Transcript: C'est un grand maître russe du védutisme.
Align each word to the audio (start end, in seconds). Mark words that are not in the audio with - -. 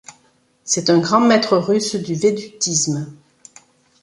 C'est 0.63 0.89
un 0.89 0.97
grand 0.97 1.19
maître 1.19 1.55
russe 1.59 1.95
du 1.95 2.15
védutisme. 2.15 3.13